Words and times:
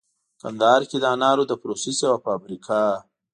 کندهار 0.41 0.81
کې 0.89 0.97
د 0.99 1.05
انارو 1.15 1.43
د 1.47 1.53
پروسس 1.61 1.97
یوه 2.05 2.17
فابریکه 2.25 2.79